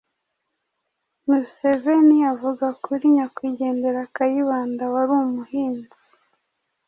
Museveni 1.27 2.17
avuka 2.31 2.67
kuri 2.83 3.03
nyakwigendera 3.15 4.01
Kayibanda 4.15 4.83
wari 4.93 5.13
umuhinzi; 5.25 6.03